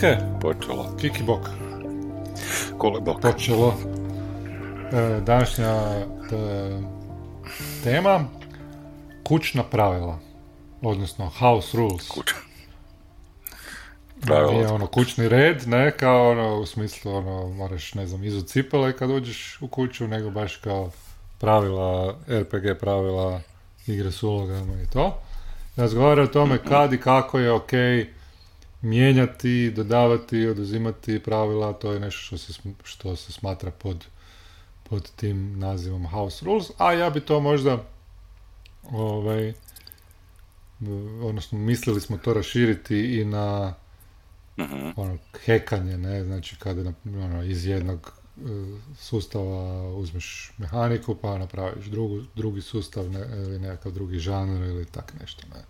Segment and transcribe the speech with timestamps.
[0.00, 0.96] Ok, počelo.
[1.00, 1.40] Kiki bok.
[2.78, 3.20] Kole bok.
[3.20, 3.74] Počelo.
[4.92, 6.06] E, današnja e,
[7.84, 8.24] tema
[9.24, 10.18] kućna pravila.
[10.82, 12.08] Odnosno house rules.
[12.08, 12.34] Kuća.
[14.20, 14.52] Pravila.
[14.52, 18.96] Nije ono kućni red, ne kao ono u smislu ono moraš ne znam izu cipele
[18.96, 20.90] kad uđeš u kuću, nego baš kao
[21.38, 23.40] pravila, RPG pravila,
[23.86, 25.22] igre s ulogama i to.
[25.76, 27.72] Razgovara o tome kad i kako je ok
[28.82, 32.52] mijenjati, dodavati, oduzimati pravila, to je nešto što se,
[32.84, 34.06] što se smatra pod,
[34.82, 37.84] pod tim nazivom house rules, a ja bi to možda
[38.90, 39.52] ovaj,
[41.22, 43.74] odnosno mislili smo to raširiti i na
[44.56, 48.40] uh ono, hekanje, ne, znači kada ono, iz jednog e,
[48.98, 55.14] sustava uzmeš mehaniku pa napraviš drugu, drugi sustav ne, ili nekakav drugi žanr ili tak
[55.20, 55.62] nešto, ne.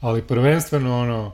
[0.00, 1.32] Ali prvenstveno ono,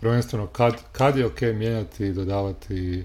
[0.00, 3.04] prvenstveno kad, kad je ok mijenjati i dodavati e,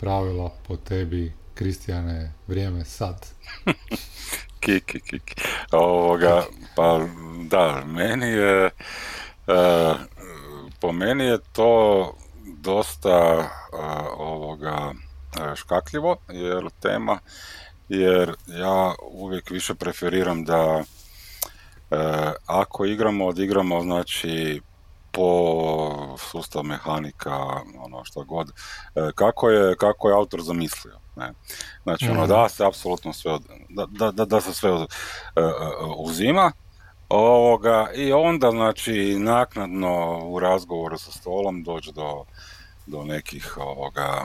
[0.00, 3.26] pravila po tebi, Kristijane, vrijeme sad.
[4.60, 5.34] kiki, kiki.
[5.72, 6.44] Ovoga,
[6.76, 7.06] pa
[7.44, 8.70] da, meni je, e,
[10.80, 12.14] po meni je to
[12.44, 13.46] dosta e,
[14.16, 14.92] ovoga
[15.54, 17.18] škakljivo, jer tema,
[17.88, 20.82] jer ja uvijek više preferiram da
[22.46, 24.60] ako igramo, odigramo znači
[25.12, 27.36] po sustav mehanika,
[27.78, 28.52] ono što god,
[28.94, 30.98] e, kako je, kako je autor zamislio.
[31.16, 31.32] Ne?
[31.82, 32.28] Znači, ono, mhm.
[32.28, 34.86] da se apsolutno sve, da, da, da se sve uh,
[35.96, 36.52] uzima,
[37.08, 42.24] ovoga, i onda, znači, naknadno u razgovoru sa stolom dođe do,
[42.86, 44.24] do nekih, ovoga,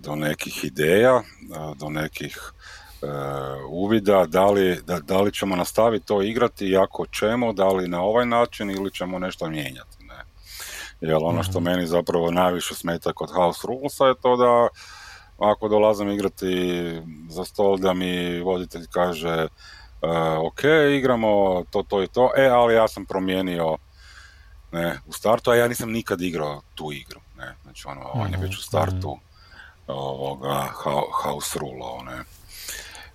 [0.00, 1.22] do nekih ideja,
[1.76, 2.77] do nekih E,
[3.70, 7.88] uvida da li, da, da li ćemo nastaviti to igrati i ako ćemo, da li
[7.88, 10.04] na ovaj način ili ćemo nešto mijenjati.
[10.04, 10.24] Ne?
[11.00, 11.70] Jer ono što mhm.
[11.70, 14.68] meni zapravo najviše smeta kod House Rulesa je to da
[15.38, 19.46] ako dolazim igrati za stol da mi voditelj kaže
[20.02, 20.60] uh, ok,
[20.98, 23.76] igramo to, to i to, e, ali ja sam promijenio
[24.72, 27.20] ne, u startu, a ja nisam nikad igrao tu igru.
[27.38, 27.54] Ne?
[27.62, 29.98] Znači, ono, on je već u mhm, startu mhm.
[29.98, 30.68] ovoga,
[31.22, 32.37] house rulao, ne.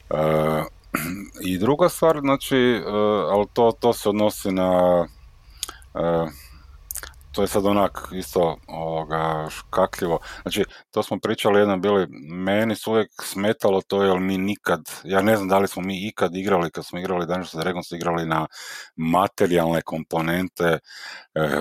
[0.09, 0.63] E,
[1.49, 2.83] I druga stvar, znači, e,
[3.31, 5.07] ali to, to se odnosi na,
[5.95, 6.25] e,
[7.31, 10.19] to je sad onak isto ovoga škakljivo.
[10.41, 15.21] Znači, to smo pričali jednom bili, meni su uvijek smetalo to, jer mi nikad, ja
[15.21, 18.47] ne znam da li smo mi ikad igrali, kad smo igrali Dungeons Dragons, igrali na
[18.95, 20.79] materijalne komponente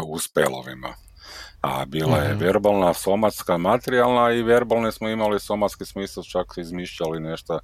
[0.07, 0.95] u spelovima
[1.63, 2.45] a bila je mhm.
[2.45, 7.61] verbalna, somatska, materijalna i verbalne smo imali, somatski smo isto čak izmišljali nešto,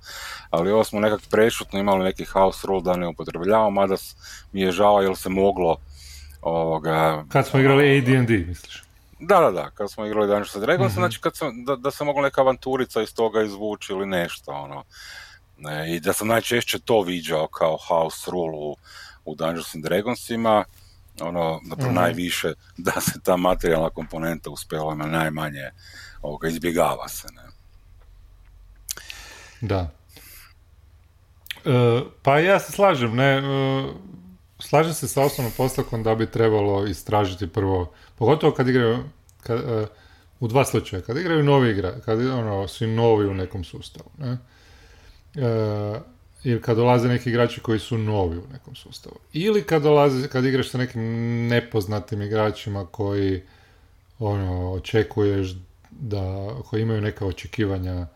[0.50, 3.96] ali ovo smo nekak prešutno imali neki house rule da ne upotrebljavamo, mada
[4.52, 5.76] mi je žao jer se moglo
[6.42, 7.24] ovoga...
[7.28, 8.84] Kad smo igrali AD&D, misliš?
[9.20, 11.90] Da, da, da, kad smo igrali Dungeons and Dragons, mm znači kad sam, da, da
[11.90, 14.84] se mogla neka avanturica iz toga izvući ili nešto, ono.
[15.58, 18.76] Ne, I da sam najčešće to viđao kao house rule u,
[19.24, 20.64] u Dungeons and Dragonsima,
[21.20, 22.52] ono, zapravo mm najviše
[22.86, 25.70] da se ta materijalna komponenta u spelovima najmanje
[26.22, 27.28] ovoga, izbjegava se.
[27.32, 27.42] Ne?
[29.60, 29.90] Da.
[31.64, 33.42] E, pa ja se slažem, ne, e,
[34.58, 39.04] slažem se sa osnovnom postavkom da bi trebalo istražiti prvo, pogotovo kad igraju,
[39.42, 39.86] kad, e,
[40.40, 44.38] u dva slučaja, kad igraju novi igra, kad ono, svi novi u nekom sustavu, ne,
[46.44, 49.16] ili kad dolaze neki igrači koji su novi u nekom sustavu.
[49.32, 51.02] Ili kad dolaze, kad igraš sa nekim
[51.46, 53.42] nepoznatim igračima koji
[54.18, 55.54] ono, očekuješ
[55.90, 58.06] da, koji imaju neka očekivanja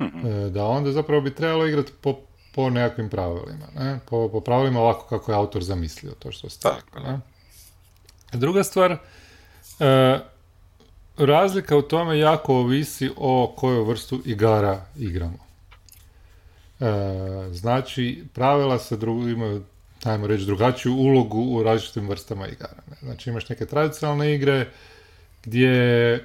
[0.00, 0.26] mhm.
[0.26, 2.18] e, da onda zapravo bi trebalo igrati po,
[2.54, 3.66] po nekakvim pravilima.
[3.76, 3.98] Ne?
[4.06, 6.62] Po, po pravilima ovako kako je autor zamislio to što ste.
[6.62, 7.20] Tako, ne?
[8.32, 10.18] Druga stvar, e,
[11.16, 15.47] razlika u tome jako ovisi o kojoj vrstu igara igramo.
[16.80, 16.84] E,
[17.52, 19.62] znači, pravila se dru, imaju,
[20.04, 22.82] ajmo reći, drugačiju ulogu u različitim vrstama igara.
[22.90, 22.96] Ne?
[23.02, 24.66] Znači, imaš neke tradicionalne igre
[25.44, 25.72] gdje
[26.14, 26.18] e,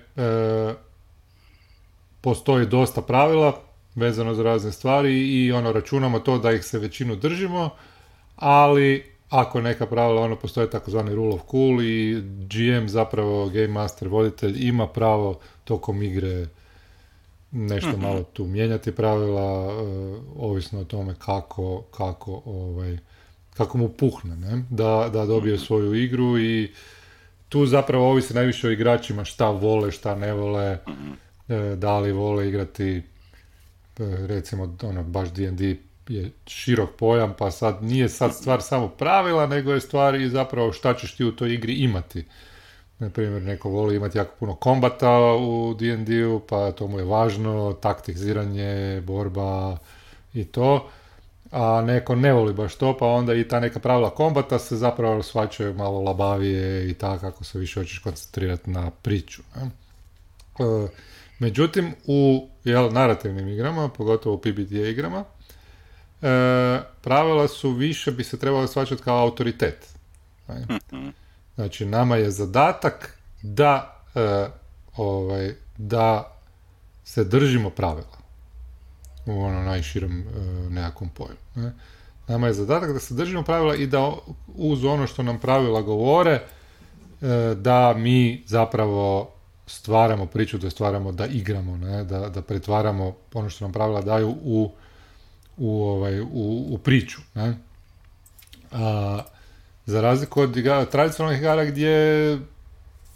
[2.22, 3.62] postoji dosta pravila
[3.96, 7.70] vezano za razne stvari i ono računamo to da ih se većinu držimo,
[8.36, 14.08] ali ako neka pravila ono postoje takozvani rule of cool i GM zapravo game master
[14.08, 16.48] voditelj ima pravo tokom igre
[17.54, 18.02] nešto mhm.
[18.02, 19.76] malo tu mijenjati pravila, e,
[20.36, 22.98] ovisno o tome kako, kako, ovaj,
[23.54, 24.64] kako mu puhne, ne?
[24.70, 25.64] Da, da dobije mhm.
[25.64, 26.72] svoju igru i
[27.50, 31.12] tu zapravo ovisi najviše o igračima šta vole, šta ne vole, mhm.
[31.54, 33.02] e, da li vole igrati e,
[34.28, 35.78] recimo ono, baš D&D
[36.10, 40.74] je širok pojam, pa sad nije sad stvar samo pravila, nego je stvar i zapravo
[40.74, 42.26] šta ćeš ti u toj igri imati
[43.00, 47.74] na primjer, neko voli imati jako puno kombata u D&D-u, pa to mu je važno,
[47.82, 49.78] taktiziranje, borba
[50.34, 50.90] i to,
[51.52, 55.24] a neko ne voli baš to, pa onda i ta neka pravila kombata se zapravo
[55.24, 59.42] shvaćaju malo labavije i tako kako se više hoćeš koncentrirati na priču.
[59.56, 59.64] Ne?
[59.64, 60.88] E,
[61.40, 65.24] međutim, u jel, narativnim igrama, pogotovo u PBTA igrama,
[66.22, 69.90] e, pravila su više bi se trebalo shvaćati kao autoritet.
[70.50, 71.10] Mhm.
[71.56, 74.48] Znači, nama je zadatak da, e,
[74.98, 76.34] ovaj, da
[77.04, 78.18] se držimo pravila
[79.26, 80.24] u ono najširem e,
[80.70, 81.36] nekakvom pojmu.
[81.56, 81.72] Ne?
[82.28, 84.12] Nama je zadatak da se držimo pravila i da
[84.56, 89.34] uz ono što nam pravila govore, e, da mi zapravo
[89.68, 92.04] stvaramo priču, da stvaramo, da igramo, ne?
[92.04, 94.72] Da, da pretvaramo ono što nam pravila daju u,
[95.58, 97.22] u, ovaj, u, u priču.
[97.34, 97.58] Ne?
[98.72, 99.22] A,
[99.86, 102.40] za razliku od igara, tradicionalnih igara gdje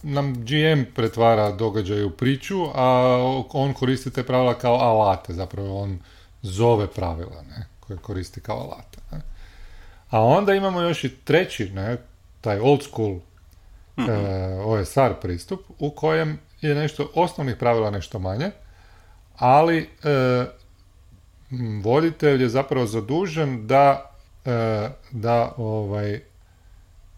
[0.04, 3.18] nam GM pretvara događaj u priču, a
[3.54, 6.00] on koristi te pravila kao alate, zapravo on
[6.42, 9.00] zove pravila ne, koje koristi kao alate.
[9.12, 9.22] Ne.
[10.10, 11.98] A onda imamo još i treći, ne,
[12.42, 13.16] taj old school
[13.98, 14.10] mm-hmm.
[14.10, 18.52] e, OSR pristup, u kojem je nešto osnovnih pravila nešto manje,
[19.36, 20.46] ali e,
[21.84, 24.12] voditelj je zapravo zadužen da,
[24.46, 26.22] e, da ovaj,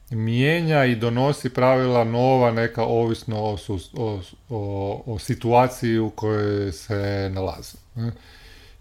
[0.10, 3.58] mijenja i donosi pravila nova neka ovisno o,
[3.94, 7.78] o, o, o situaciji u kojoj se nalazi.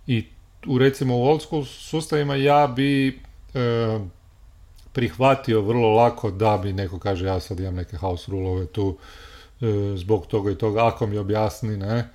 [0.07, 0.27] I
[0.67, 3.99] u recimo u old school sustavima ja bi e,
[4.93, 8.97] prihvatio vrlo lako da bi neko kaže ja sad imam neke house rulove tu
[9.61, 12.09] e, zbog toga i toga, ako mi objasni, ne.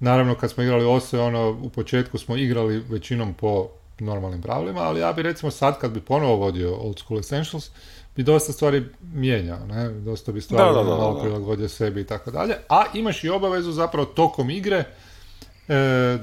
[0.00, 3.68] Naravno kad smo igrali ose, ono, u početku smo igrali većinom po
[3.98, 7.70] normalnim pravilima, ali ja bi recimo sad kad bi ponovo vodio Old School Essentials,
[8.16, 9.88] bi dosta stvari mijenjao, ne?
[9.88, 13.28] dosta bi stvari da, da, da, malo prilagodio sebi i tako dalje, a imaš i
[13.28, 14.84] obavezu zapravo tokom igre
[15.68, 15.74] e,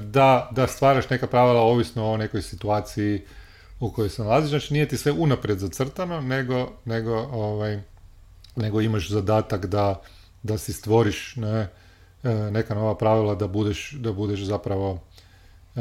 [0.04, 3.22] da, da stvaraš neka pravila ovisno o nekoj situaciji
[3.80, 7.82] u kojoj se nalaziš, znači nije ti sve unaprijed zacrtano, nego, nego, ovaj,
[8.56, 10.00] nego imaš zadatak da,
[10.42, 11.68] da si stvoriš ne,
[12.22, 15.00] e, neka nova pravila da budeš, da budeš zapravo
[15.76, 15.80] e,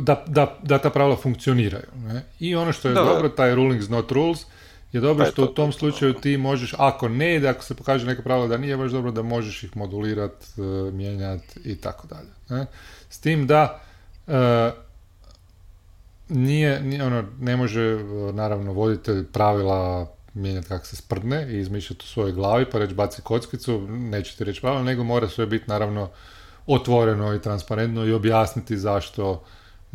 [0.00, 1.86] da, da, da ta pravila funkcioniraju.
[1.96, 2.22] Ne?
[2.40, 4.46] I ono što je dobro, taj rulings not rules,
[4.92, 8.22] je dobro što u tom slučaju ti možeš, ako ne ide, ako se pokaže neka
[8.22, 12.66] pravila da nije baš dobro, da možeš ih modulirati, e, mijenjati i tako dalje.
[13.08, 13.80] S tim da
[14.26, 14.70] e,
[16.28, 17.98] nije, nije, ono, ne može e,
[18.32, 23.22] naravno voditelj pravila mijenjati kako se sprdne i izmišljati u svojoj glavi pa reći baci
[23.22, 26.10] kockicu, neće ti reći pravila, nego mora sve biti naravno
[26.66, 29.44] otvoreno i transparentno i objasniti zašto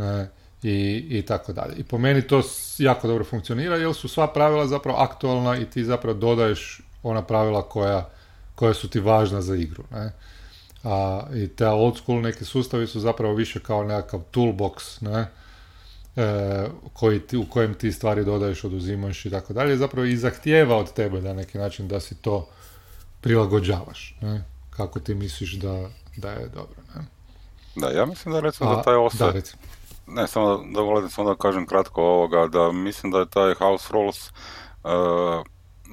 [0.01, 0.30] ne,
[0.63, 1.75] i, i tako dalje.
[1.75, 2.42] I po meni to
[2.77, 7.62] jako dobro funkcionira jer su sva pravila zapravo aktualna i ti zapravo dodaješ ona pravila
[7.62, 8.09] koja,
[8.56, 9.83] koja su ti važna za igru.
[9.92, 10.12] Ne.
[10.83, 15.27] A, I te old school neki sustavi su zapravo više kao nekakav toolbox ne,
[16.15, 19.77] e, koji ti, u kojem ti stvari dodaješ, oduzimaš i tako dalje.
[19.77, 22.49] Zapravo i zahtijeva od tebe na neki način da si to
[23.21, 24.18] prilagođavaš.
[24.21, 26.81] Ne, kako ti misliš da, da je dobro.
[26.95, 27.02] Ne?
[27.76, 29.19] Da, ja mislim da recimo da taj osjet...
[29.19, 29.70] Da,
[30.15, 34.30] ne, samo da, samo da kažem kratko ovoga, da mislim da je taj House Rules
[34.30, 34.33] uh,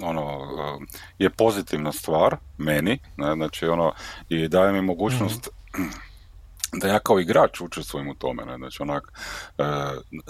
[0.03, 0.83] ono, uh,
[1.19, 3.93] je pozitivna stvar meni, ne, znači ono,
[4.29, 5.49] i daje mi mogućnost
[5.79, 6.09] mm
[6.73, 9.13] da ja kao igrač učestvujem u tome, ne, znači onak,
[9.59, 9.65] uh,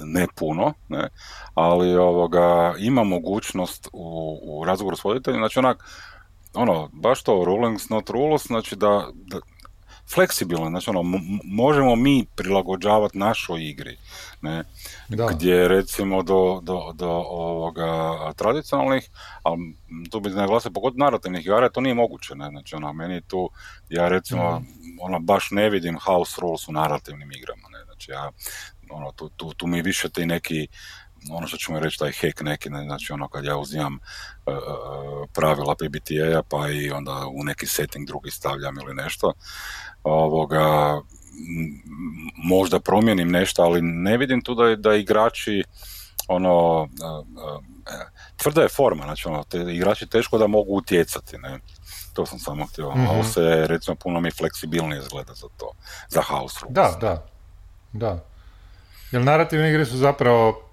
[0.04, 1.08] ne puno, ne,
[1.54, 5.84] ali ovoga, ima mogućnost u, u razgovoru s voditeljem, znači onak,
[6.54, 9.40] ono, baš to rulings not rules, znači da, da
[10.14, 11.02] fleksibilno, znači ono,
[11.44, 13.96] možemo mi prilagođavati našoj igri,
[14.42, 14.64] ne,
[15.08, 15.26] da.
[15.26, 19.10] gdje recimo do, do, do ovoga tradicionalnih,
[19.42, 19.76] ali
[20.10, 23.50] tu bi naglasio pogotovo narativnih igara, to nije moguće, ne, znači ono, meni tu,
[23.88, 24.64] ja recimo, mm.
[25.00, 28.30] ono, baš ne vidim house rules u narativnim igrama, ne, znači ja,
[28.90, 30.68] ono, tu, tu, tu mi više ti neki
[31.30, 34.54] ono što ćemo reći taj hack neki, znači ono kad ja uzimam uh,
[35.34, 39.32] pravila PBTA-a pa i onda u neki setting drugi stavljam ili nešto,
[40.04, 41.00] ovoga,
[42.36, 45.64] možda promijenim nešto, ali ne vidim tu da, da igrači
[46.28, 46.88] ono, uh,
[48.36, 51.58] tvrda je forma, znači ono, te igrači teško da mogu utjecati, ne.
[52.12, 53.06] To sam samo htio, mm-hmm.
[53.08, 55.72] ali se recimo puno mi fleksibilnije izgleda za to,
[56.08, 56.74] za house rules.
[56.74, 57.26] Da, da,
[57.92, 58.24] da.
[59.12, 60.67] Jer narativne igre su zapravo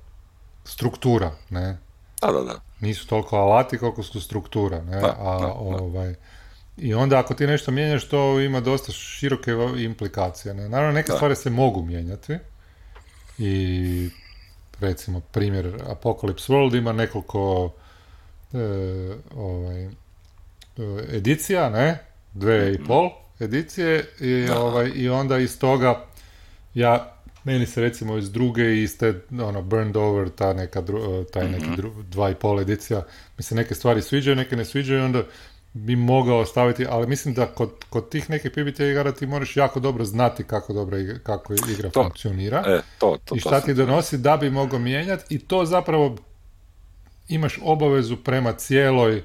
[0.66, 1.78] struktura, ne?
[2.22, 2.62] Da, da, da.
[2.80, 4.98] Nisu toliko alati koliko su struktura, ne?
[4.98, 6.16] A, ovaj,
[6.78, 10.54] I onda ako ti nešto mijenjaš, to ima dosta široke implikacije.
[10.54, 10.70] Ne?
[10.70, 12.38] Naravno, neke stvari se mogu mijenjati
[13.38, 14.10] i
[14.80, 17.72] recimo primjer Apocalypse World ima nekoliko
[18.54, 18.58] e,
[19.36, 19.90] ovaj,
[21.12, 22.00] edicija, ne,
[22.34, 26.06] dve i pol edicije i, ovaj, i onda iz toga
[26.74, 27.15] ja
[27.46, 31.50] meni se recimo iz druge i iz te ono, Burned Over, ta neka dru, taj
[31.50, 31.76] neki mhm.
[31.76, 33.04] dru, dva i pol edicija,
[33.38, 35.24] mi se neke stvari sviđaju, neke ne sviđaju, onda
[35.74, 39.80] bi mogao staviti, ali mislim da kod, kod tih nekih PBT igara ti moraš jako
[39.80, 43.74] dobro znati kako dobro igra, kako igra to, funkcionira e, to, to, i šta ti
[43.74, 46.16] donosi da bi mogao mijenjati i to zapravo
[47.28, 49.24] imaš obavezu prema cijeloj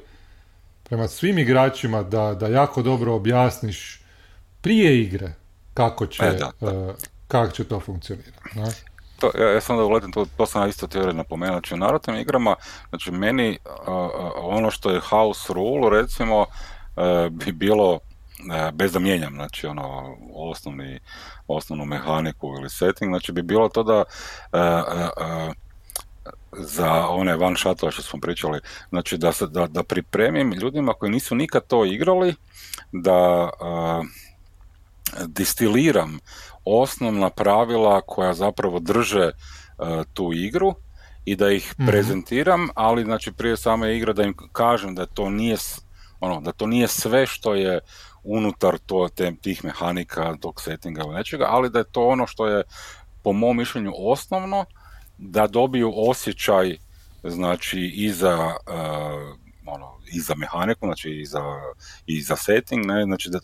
[0.83, 4.03] prema svim igračima da, da jako dobro objasniš
[4.61, 5.33] prije igre
[5.75, 6.95] kako će, e, uh,
[7.31, 8.39] kako će to funkcionirati.
[9.19, 12.17] To, ja, ja sam da uletim, to, to sam isto teorije napomenuo, znači u narodnim
[12.17, 12.55] igrama,
[12.89, 13.59] znači meni
[14.37, 16.47] ono što je house rule recimo uh,
[17.31, 18.01] bi bilo uh,
[18.73, 21.01] bez da mijenjam, znači ono osnovni,
[21.47, 24.05] osnovnu mehaniku ili setting, znači bi bilo to da
[26.53, 31.35] za one van shuttle što smo pričali, znači da, da, da pripremim ljudima koji nisu
[31.35, 32.35] nikad to igrali,
[32.93, 33.51] da
[35.27, 36.19] distiliram
[36.71, 39.33] osnovna pravila koja zapravo drže e,
[40.15, 40.75] tu igru
[41.25, 41.87] i da ih mhm.
[41.87, 45.57] prezentiram, ali znači prije same igre da im kažem da to nije
[46.21, 47.81] ono, da to nije sve što je
[48.25, 52.47] unutar to, te, tih mehanika, tog settinga ili nečega, ali da je to ono što
[52.47, 52.63] je
[53.23, 54.65] po mom mišljenju osnovno,
[55.19, 56.77] da dobiju osjećaj
[57.25, 61.43] znači i za uh, ono, i za mehaniku, znači i za,
[62.07, 63.39] i za setting, ne, znači da,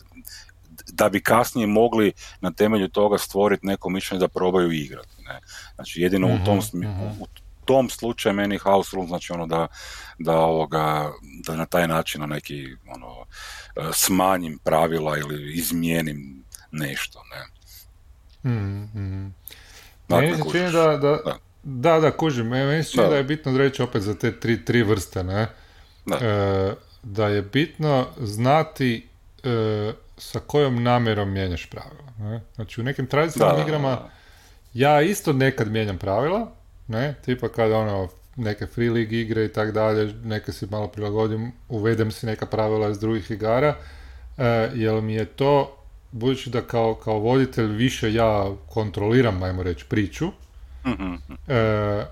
[0.91, 5.23] da bi kasnije mogli na temelju toga stvoriti neko mišljenje da probaju igrati.
[5.25, 5.39] Ne?
[5.75, 7.21] Znači jedino u tom mhm, mhm.
[7.21, 7.27] u
[7.65, 9.67] tom slučaju meni house rule znači ono da,
[10.19, 11.11] da, ovoga,
[11.45, 13.25] da na taj način na neki ono,
[13.75, 17.23] e, smanjim pravila ili izmijenim nešto.
[17.31, 17.57] Ne?
[18.51, 19.33] Mm-hmm.
[20.07, 22.47] Meni se čini da, da, da, da, da kužim.
[22.47, 23.15] Meni se čini da.
[23.15, 25.23] je bitno reći opet za te tri, tri vrste.
[25.23, 25.47] Ne?
[26.05, 26.17] Da.
[26.21, 29.07] E, da je bitno znati
[29.43, 32.11] e, sa kojom namjerom mijenjaš pravila.
[32.19, 32.41] Ne?
[32.55, 34.09] Znači u nekim tradicionalnim igrama
[34.73, 36.51] ja isto nekad mijenjam pravila,
[36.87, 41.51] ne, tipa kada ono neke free league igre i tak dalje, neke si malo prilagodim,
[41.69, 43.75] uvedem si neka pravila iz drugih igara,
[44.37, 45.77] e, jer mi je to,
[46.11, 50.27] budući da kao, kao voditelj više ja kontroliram, ajmo reći, priču,
[50.85, 51.13] mhm.
[51.47, 52.05] e,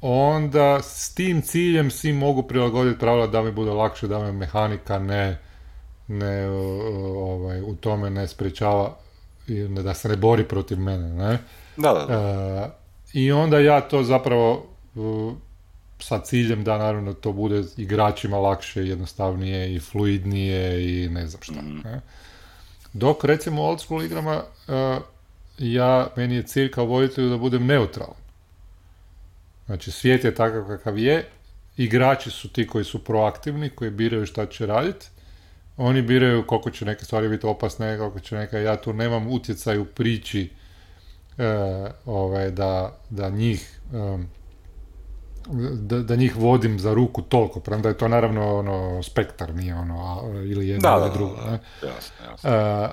[0.00, 4.98] onda s tim ciljem si mogu prilagoditi pravila da mi bude lakše, da me mehanika
[4.98, 5.38] ne
[6.10, 8.96] ne ovaj, u tome ne sprečava
[9.68, 11.38] da se ne bori protiv mene, ne?
[11.76, 12.14] Da, da, da.
[12.14, 12.70] E,
[13.12, 14.66] I onda ja to zapravo
[15.98, 21.62] sa ciljem da naravno to bude igračima lakše, jednostavnije i fluidnije i ne znam šta.
[21.62, 21.78] Mhm.
[21.84, 22.00] Ne?
[22.92, 24.98] Dok recimo u old school igrama e,
[25.58, 28.16] ja, meni je cilj kao voditelju da budem neutralan.
[29.66, 31.28] Znači svijet je takav kakav je,
[31.76, 35.06] igrači su ti koji su proaktivni, koji biraju šta će raditi
[35.80, 39.78] oni biraju koliko će neke stvari biti opasne, koliko će neka, ja tu nemam utjecaj
[39.78, 40.50] u priči
[41.38, 41.44] e,
[42.06, 43.80] ovaj, da, da njih
[45.72, 49.94] da, da, njih vodim za ruku toliko, premda je to naravno ono, spektar, nije ono,
[49.94, 51.36] a, ili jedno ili drugo.
[51.36, 51.58] Ne?
[51.88, 52.50] Jasno, jasno.
[52.50, 52.88] E,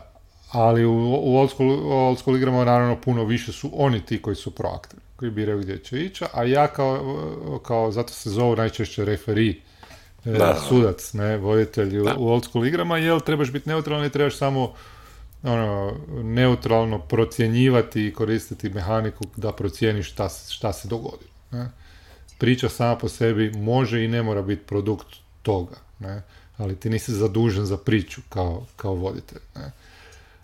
[0.51, 4.35] ali u, u old, school, old school igrama naravno puno više su oni ti koji
[4.35, 9.05] su proaktivni, koji biraju gdje će ići, a ja kao, kao zato se zovu najčešće
[9.05, 9.61] referi
[10.25, 14.73] da, sudac, ne, voditelj u old school igrama, jel trebaš biti neutralan i trebaš samo
[15.43, 15.93] ono,
[16.23, 21.31] neutralno procjenjivati i koristiti mehaniku da procijeniš šta, šta se dogodilo.
[21.51, 21.69] Ne?
[22.37, 25.07] Priča sama po sebi može i ne mora biti produkt
[25.41, 26.21] toga, ne?
[26.57, 29.41] ali ti nisi zadužen za priču kao, kao voditelj.
[29.55, 29.71] Ne?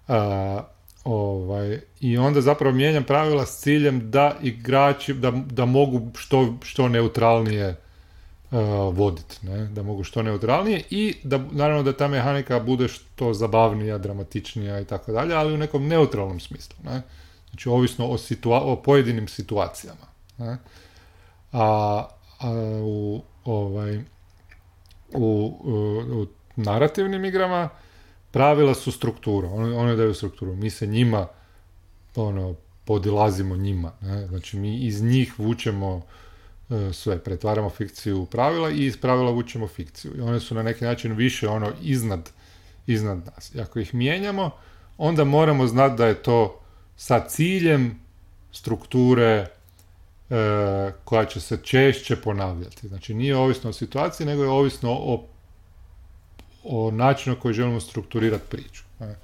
[0.07, 0.63] A,
[1.03, 6.87] ovaj, I onda zapravo mijenjam pravila s ciljem da igrači, da, da mogu što, što
[6.87, 7.75] neutralnije
[8.91, 9.65] voditi, ne?
[9.65, 14.85] da mogu što neutralnije i da naravno da ta mehanika bude što zabavnija, dramatičnija i
[14.85, 16.75] tako dalje, ali u nekom neutralnom smislu.
[16.83, 17.01] Ne?
[17.49, 20.07] Znači ovisno o, situa- o pojedinim situacijama.
[20.37, 20.57] Ne?
[21.51, 22.07] A,
[22.39, 22.49] a
[22.83, 23.97] u, ovaj,
[25.13, 27.69] u, u, narativnim igrama
[28.31, 30.55] pravila su struktura, one, one daju strukturu.
[30.55, 31.27] Mi se njima
[32.15, 32.55] ono,
[32.85, 33.91] podilazimo njima.
[34.01, 34.27] Ne?
[34.27, 36.01] Znači mi iz njih vučemo
[36.93, 40.11] sve, pretvaramo fikciju u pravila i iz pravila vučemo fikciju.
[40.17, 42.29] I one su na neki način više ono iznad,
[42.87, 43.55] iznad nas.
[43.55, 44.51] I ako ih mijenjamo,
[44.97, 46.59] onda moramo znati da je to
[46.97, 47.99] sa ciljem
[48.51, 49.47] strukture e,
[51.03, 52.87] koja će se češće ponavljati.
[52.87, 55.27] Znači nije ovisno o situaciji, nego je ovisno o,
[56.63, 58.83] o načinu koji želimo strukturirati priču.
[58.99, 59.15] E,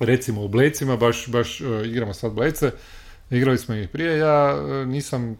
[0.00, 2.70] recimo u Blecima, baš, baš e, igramo sad Blece,
[3.30, 4.56] igrali smo ih prije, ja
[4.86, 5.36] nisam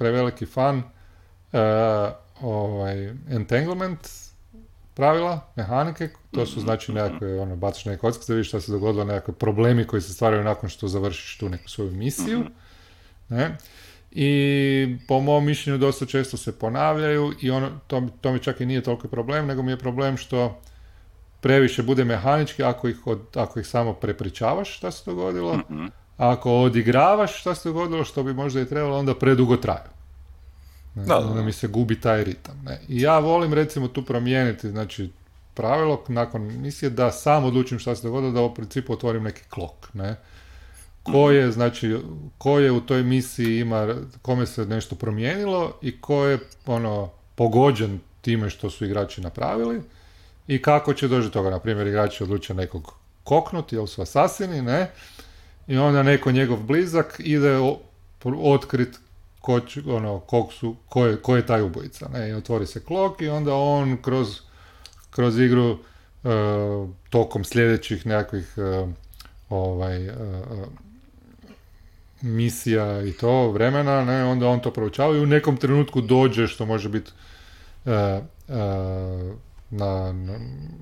[0.00, 0.82] preveliki fan uh,
[2.40, 4.08] ovaj, Entanglement
[4.94, 7.00] pravila, mehanike, to su znači mhm.
[7.00, 10.44] nekakve, ono, bacaš neke kockice da vidiš šta se dogodilo, nekakve problemi koji se stvaraju
[10.44, 12.52] nakon što završiš tu neku svoju misiju, mhm.
[13.28, 13.56] ne?
[14.10, 18.66] I po mom mišljenju dosta često se ponavljaju i ono, to, to mi čak i
[18.66, 20.60] nije toliko problem, nego mi je problem što
[21.40, 25.99] previše bude mehanički ako ih, od, ako ih samo prepričavaš šta se dogodilo, mm a
[26.20, 29.90] ako odigravaš šta se dogodilo, što bi možda i trebalo, onda predugo traju.
[30.94, 32.62] Da, onda mi se gubi taj ritam.
[32.64, 32.80] Ne?
[32.88, 35.10] I ja volim recimo tu promijeniti, znači
[35.54, 39.88] pravilo nakon misije da sam odlučim šta se dogodilo, da u principu otvorim neki klok.
[39.94, 40.16] Ne?
[41.02, 41.96] Ko je, znači,
[42.38, 48.00] ko je u toj misiji ima, kome se nešto promijenilo i ko je ono, pogođen
[48.20, 49.82] time što su igrači napravili
[50.48, 51.50] i kako će doći do toga.
[51.50, 54.90] Na primjer, igrači odluče nekog koknuti, jer su asasini, ne?
[55.70, 57.58] I onda neko njegov blizak ide
[58.24, 58.98] otkrit
[59.40, 62.08] ko, ono, kog su, ko, je, ko je taj ubojica.
[62.08, 62.28] Ne?
[62.28, 64.40] I otvori se klok i onda on kroz,
[65.10, 65.80] kroz igru uh,
[67.10, 68.88] tokom sljedećih nekakvih uh,
[69.48, 70.14] ovaj, uh,
[72.20, 76.66] misija i to vremena, ne, onda on to proučava i u nekom trenutku dođe što
[76.66, 77.10] može biti
[77.84, 78.22] na,
[79.70, 80.14] na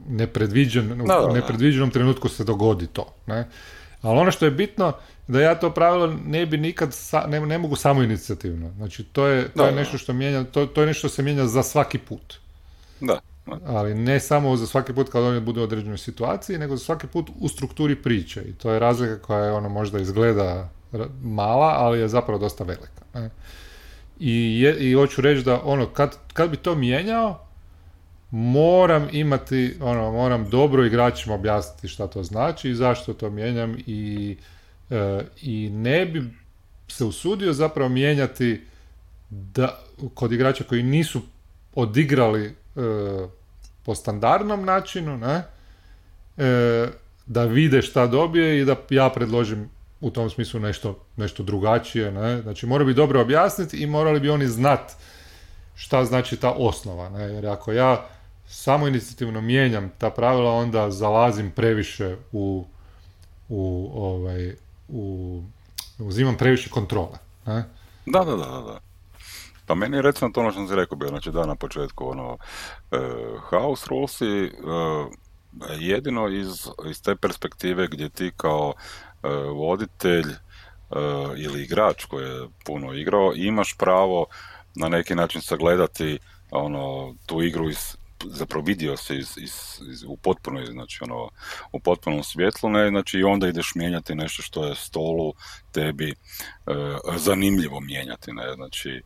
[0.09, 3.15] nepredviđen, u nepredviđenom trenutku se dogodi to.
[3.27, 3.49] Ne?
[4.03, 4.93] Ali ono što je bitno,
[5.29, 6.97] da ja to pravilo ne bi nikad,
[7.29, 8.71] ne, ne mogu samo inicijativno.
[8.77, 11.47] Znači, to je, to je nešto što mijenja, to, to je nešto što se mijenja
[11.47, 12.35] za svaki put.
[13.01, 13.21] Da.
[13.67, 17.07] Ali ne samo za svaki put kad oni budu u određenoj situaciji, nego za svaki
[17.07, 18.43] put u strukturi priče.
[18.43, 20.69] I to je razlika koja je ono možda izgleda
[21.23, 23.31] mala, ali je zapravo dosta velika.
[24.21, 27.48] I, je, I hoću reći da ono, kad, kad bi to mijenjao,
[28.31, 34.37] moram imati, ono, moram dobro igračima objasniti šta to znači i zašto to mijenjam i,
[34.91, 36.23] e, i ne bi
[36.89, 38.63] se usudio zapravo mijenjati
[39.31, 39.79] da,
[40.15, 41.21] kod igrača koji nisu
[41.75, 42.53] odigrali e,
[43.85, 45.43] po standardnom načinu, ne,
[46.37, 46.89] e,
[47.27, 49.69] da vide šta dobije i da ja predložim
[50.01, 52.13] u tom smislu nešto, nešto drugačije.
[52.13, 52.43] Ne?
[52.43, 54.95] Znači moraju bi dobro objasniti i morali bi oni znati
[55.75, 57.09] šta znači ta osnova.
[57.09, 57.23] Ne?
[57.23, 58.07] Jer ako ja
[58.49, 62.67] samo inicijativno mijenjam ta pravila, onda zalazim previše u,
[63.49, 64.55] u ovaj,
[64.89, 65.43] u,
[65.99, 67.19] uzimam previše kontrole.
[67.47, 67.65] Ne?
[68.07, 68.81] Da, da, da, da.
[69.67, 72.33] Pa meni je recimo to ono što sam rekao bio, znači da na početku ono,
[72.33, 72.39] uh,
[73.51, 75.07] house rulesi, uh,
[75.79, 78.75] jedino iz, iz te perspektive gdje ti kao
[79.23, 80.27] uh, voditelj
[81.37, 84.27] ili igrač koji je puno igrao, imaš pravo
[84.75, 86.19] na neki način sagledati
[86.51, 89.53] ono, tu igru iz zapravo vidio se iz, iz,
[89.91, 91.29] iz, u potpunoj, znači ono,
[91.73, 95.33] u potpunom svjetlu, ne, znači i onda ideš mijenjati nešto što je stolu
[95.73, 96.15] tebi e,
[97.17, 99.03] zanimljivo mijenjati, ne, znači e,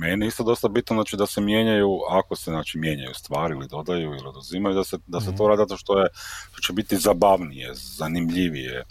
[0.00, 4.14] meni isto dosta bitno, znači da se mijenjaju, ako se znači mijenjaju stvari ili dodaju
[4.14, 5.50] ili oduzimaju, da se, da se to mhm.
[5.50, 6.08] radi zato što je,
[6.52, 8.84] što će biti zabavnije, zanimljivije,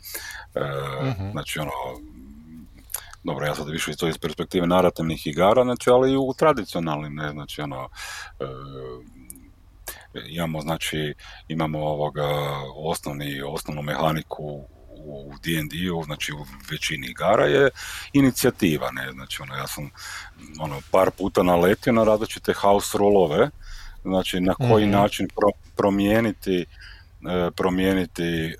[0.56, 0.62] e,
[1.04, 1.32] mhm.
[1.32, 1.72] znači ono,
[3.26, 7.32] dobro, ja sad više to iz perspektive narativnih igara, znači, ali i u tradicionalnim, ne,
[7.32, 7.90] znači, ono,
[8.40, 8.46] e,
[10.30, 11.13] imamo, znači,
[11.47, 12.28] imamo ovoga
[12.75, 14.67] osnovni, osnovnu mehaniku
[15.06, 17.69] u D&D-u, znači u većini igara je
[18.13, 19.89] inicijativa, ne, znači ono, ja sam
[20.60, 23.49] ono, par puta naletio na različite house rolove,
[24.04, 24.95] znači na koji mhm.
[24.95, 25.28] način
[25.75, 26.65] promijeniti
[27.30, 28.54] e, promijeniti e,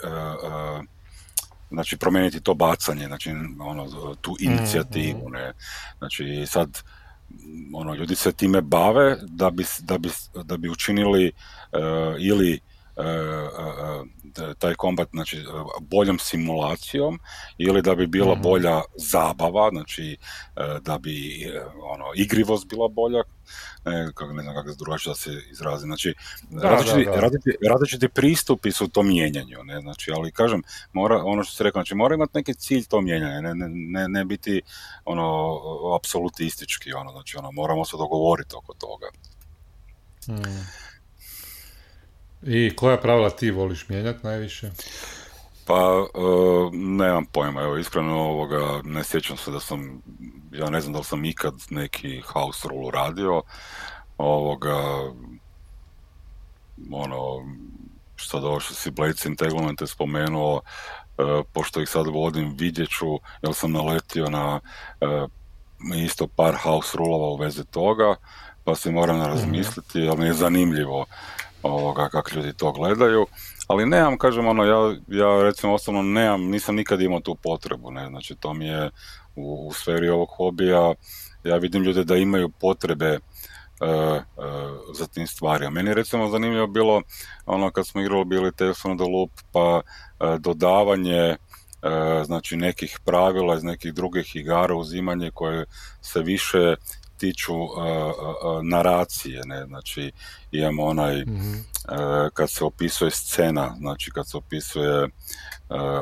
[1.70, 5.54] znači promijeniti to bacanje, znači ono, tu inicijativu, ne,
[5.98, 6.84] znači sad
[7.74, 10.10] ono, ljudi se time bave da bi, da bi,
[10.44, 11.32] da bi učinili
[11.72, 11.80] uh,
[12.20, 12.60] ili
[14.60, 15.44] taj kombat znači,
[15.80, 17.20] boljom simulacijom
[17.58, 18.42] ili da bi bila mhm.
[18.42, 20.18] bolja zabava, znači
[20.82, 21.48] da bi
[21.94, 23.24] ono, igrivost bila bolja,
[23.86, 25.86] ne, kako, ne znam kako se drugačije da se izrazi.
[25.86, 26.14] Znači,
[26.50, 31.44] da, različiti, da, različiti, različiti, pristupi su to mijenjanju, ne, znači, ali kažem, mora, ono
[31.44, 34.62] što se rekao, znači, mora imati neki cilj to mijenjanje, ne, ne, ne biti
[35.06, 35.60] ono,
[35.96, 39.08] apsolutistički, ono, znači, ono, moramo se dogovoriti oko toga.
[40.26, 40.85] Hmm.
[42.46, 44.72] I koja pravila ti voliš mijenjati najviše?
[45.68, 50.02] Pa, uh, nemam pojma, evo, iskreno ovoga, ne sjećam se da sam,
[50.52, 53.42] ja ne znam da li sam ikad neki house rule radio,
[54.18, 54.78] ovoga,
[56.92, 57.46] ono,
[58.16, 63.20] što ovo što si Blades Entanglement je spomenuo, uh, pošto ih sad vodim, vidjet ću,
[63.42, 64.60] jel sam naletio na
[65.02, 65.30] uh,
[65.96, 68.16] isto par house rulova u vezi toga,
[68.64, 69.26] pa se moram mhm.
[69.26, 71.06] razmisliti, ali mi je zanimljivo
[71.72, 73.26] ovoga, kako ljudi to gledaju
[73.68, 78.08] ali nemam, kažem, ono, ja, ja recimo osobno nemam, nisam nikad imao tu potrebu, ne,
[78.08, 78.90] znači to mi je
[79.36, 80.94] u, u sferi ovog hobija,
[81.44, 83.20] ja vidim ljude da imaju potrebe
[84.94, 85.70] za tim stvarima.
[85.70, 87.02] Meni je recimo zanimljivo bilo
[87.46, 89.82] ono kad smo igrali bili Telefon the Loop pa
[90.40, 91.36] dodavanje
[92.26, 95.66] znači nekih pravila iz nekih drugih igara, uzimanje koje
[96.02, 96.76] se više
[97.18, 97.54] tiču
[98.64, 100.12] naracije, ne, znači
[100.52, 101.54] imamo onaj mhm.
[102.34, 105.08] kad se opisuje scena, znači kad se opisuje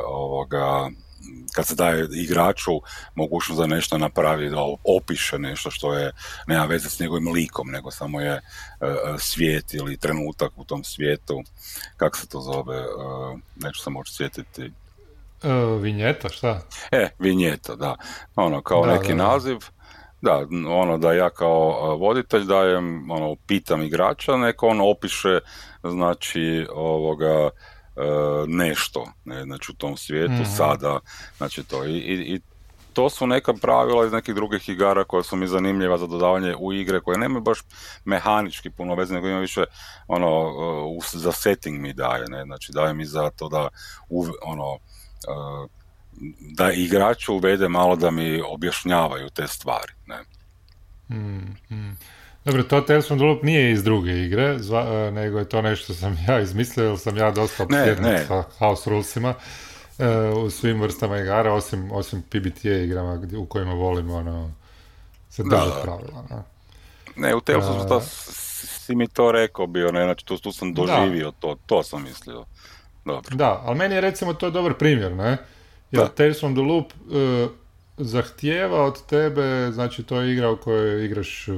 [0.07, 0.89] ovoga
[1.55, 2.71] kad se daje igraču
[3.15, 4.57] mogućnost da nešto napravi, da
[4.97, 6.11] opiše nešto što je,
[6.47, 8.41] nema veze s njegovim likom, nego samo je
[9.19, 11.43] svijet ili trenutak u tom svijetu,
[11.97, 12.85] kako se to zove,
[13.55, 14.71] neću se moći sjetiti.
[15.81, 16.61] vinjeta, šta?
[16.91, 17.95] E, vinjeta, da.
[18.35, 19.57] Ono, kao neki naziv,
[20.23, 25.39] da, ono da ja kao voditelj dajem, ono, pitam igrača, neko on opiše,
[25.83, 27.49] znači, ovoga, e,
[28.47, 30.45] nešto, ne, znači u tom svijetu, mhm.
[30.57, 30.99] sada,
[31.37, 32.39] znači to, i, i,
[32.93, 36.73] to su neka pravila iz nekih drugih igara koja su mi zanimljiva za dodavanje u
[36.73, 37.59] igre koje nemaju baš
[38.05, 39.63] mehanički puno veze, nego ima više
[40.07, 40.41] ono,
[40.97, 43.69] uh, za setting mi daje, ne, znači daje mi za to da
[44.45, 45.69] ono, uh,
[46.39, 49.93] da igraču uvede malo da mi objašnjavaju te stvari.
[50.07, 50.17] Ne?
[51.17, 51.97] Mm, mm.
[52.45, 55.61] Dobro, to Tales from the Loop nije iz druge igre, zva, e, nego je to
[55.61, 59.33] nešto sam ja izmislio, jer sam ja dosta obsjednut sa house rulesima
[59.97, 64.51] uh, u svim vrstama igara, osim, osim PBTA igrama u kojima volimo ono,
[65.29, 66.23] se da, pravila.
[66.29, 66.43] Ne,
[67.27, 68.03] ne u Tales of uh,
[68.83, 72.45] si mi to rekao bio, ne, znači tu, tu sam doživio to, to sam mislio.
[73.05, 73.35] Dobro.
[73.35, 75.37] Da, ali meni je recimo to dobar primjer, ne?
[75.93, 77.51] Jer Tales from the Loop uh,
[77.97, 81.55] zahtijeva od tebe, znači to je igra u kojoj igraš uh,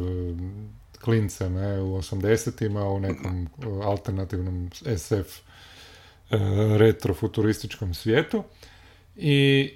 [1.01, 5.39] klince ne, u 80-ima u nekom uh, alternativnom SF
[6.77, 8.43] retrofuturističkom svijetu.
[9.15, 9.69] I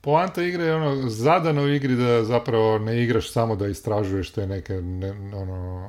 [0.00, 4.46] poanta igre je ono zadano u igri da zapravo ne igraš samo da istražuješ te
[4.46, 5.88] neke ne, ono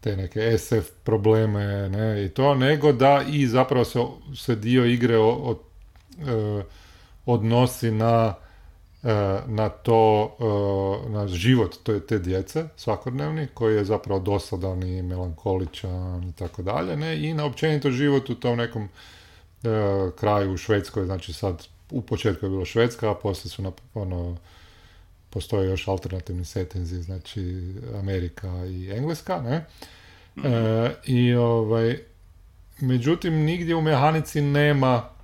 [0.00, 3.98] te neke SF probleme ne, i to, nego da i zapravo se,
[4.34, 5.54] se dio igre E,
[7.28, 8.34] odnosi na,
[9.02, 15.02] e, na to, e, na život to te djece svakodnevni, koji je zapravo dosadan i
[15.02, 18.88] melankoličan i tako dalje, ne, i na općenito život u tom nekom
[20.16, 24.36] kraju u Švedskoj, znači sad u početku je bilo Švedska, a poslije su na, ono,
[25.30, 29.64] postoje još alternativni setinzi, znači Amerika i Engleska, ne?
[30.36, 30.46] Mhm.
[31.04, 31.98] I ovaj,
[32.80, 35.17] međutim, nigdje u mehanici nema E,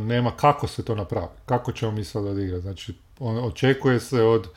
[0.00, 1.26] nema kako se to napravi.
[1.46, 2.62] Kako ćemo mi sad odigrati.
[2.62, 4.48] Znači, on, očekuje se od,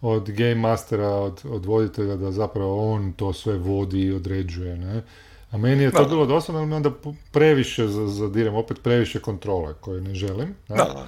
[0.00, 4.76] od game mastera, od, od voditelja da zapravo on to sve vodi i određuje.
[4.76, 5.02] Ne?
[5.50, 6.90] A meni je to bilo dosadno, ali onda
[7.32, 10.54] previše zadirem, opet previše kontrole koje ne želim.
[10.68, 10.76] Ne?
[10.76, 11.06] Da,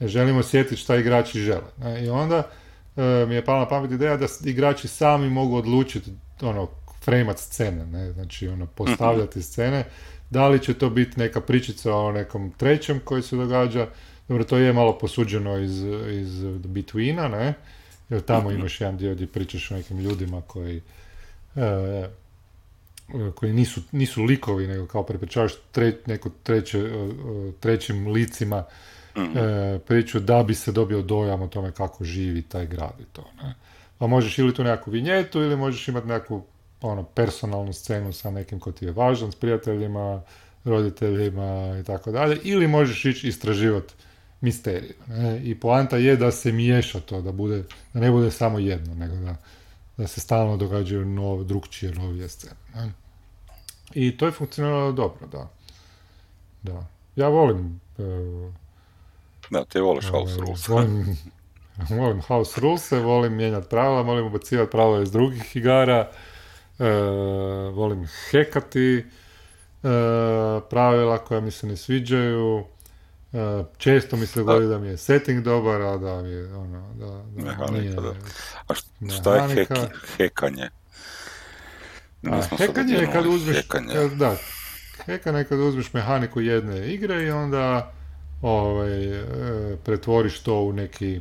[0.00, 1.70] Želim osjetiti šta igrači žele.
[1.78, 2.04] Ne?
[2.04, 2.48] I onda
[2.96, 6.10] e, mi je pala na pamet ideja da igrači sami mogu odlučiti
[6.42, 6.68] ono,
[7.04, 8.12] fremat scene, ne?
[8.12, 9.44] znači ono, postavljati mhm.
[9.44, 9.84] scene
[10.34, 13.86] da li će to biti neka pričica o nekom trećem koji se događa?
[14.28, 17.54] Dobro, to je malo posuđeno iz, iz Betweena, ne?
[18.08, 18.58] Jer tamo mhm.
[18.58, 20.82] imaš jedan dio gdje pričaš o nekim ljudima koji
[21.56, 22.08] e,
[23.34, 26.90] koji nisu, nisu likovi, nego kao prepričavaš tre, neko treće,
[27.60, 28.64] trećim licima
[29.16, 29.38] mhm.
[29.38, 33.24] e, priču da bi se dobio dojam o tome kako živi taj grad i to.
[33.42, 33.54] Ne?
[33.98, 36.44] Pa možeš ili tu nekakvu vinjetu ili možeš imati nekakvu
[36.84, 40.22] ono, personalnu scenu sa nekim ko ti je važan, s prijateljima,
[40.64, 43.94] roditeljima i tako dalje, ili možeš ići istraživati
[44.40, 44.94] misteriju.
[45.06, 45.40] Ne?
[45.44, 49.16] I poanta je da se miješa to, da, bude, da ne bude samo jedno, nego
[49.16, 49.36] da,
[49.96, 52.56] da se stalno događaju nov, drugčije, novije scene.
[52.74, 52.92] Ne?
[53.94, 55.50] I to je funkcioniralo dobro, da.
[56.62, 56.86] Da.
[57.16, 57.80] Ja volim...
[57.98, 58.52] Uh,
[59.50, 60.68] da, ti voliš ovaj, House Rules.
[60.68, 61.18] Volim,
[62.00, 66.10] volim House Rules, volim mijenjati pravila, volim ubacivati pravila iz drugih igara,
[66.78, 66.90] e,
[67.72, 69.04] volim hekati e,
[70.70, 72.64] pravila koja mi se ne sviđaju,
[73.32, 76.94] e, često mi se dogodi da mi je setting dobar, a da mi je ono,
[76.94, 78.14] da, da mehanika, nije, da.
[78.68, 78.74] A
[79.18, 79.68] šta je hek,
[80.16, 80.70] hekanje?
[82.30, 84.08] A, hekanje je kad uzmeš, hekanje.
[84.08, 84.36] da,
[85.06, 87.92] hekanje je kad uzmeš mehaniku jedne igre i onda
[88.42, 91.20] ovaj, e, pretvoriš to u neki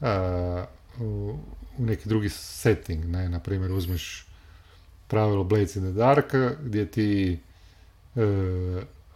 [0.00, 0.64] e,
[1.00, 1.38] u,
[1.78, 4.25] u neki drugi setting, ne, na primjer uzmeš
[5.08, 7.38] pravilo Blades in the Dark, gdje ti
[8.16, 8.20] e,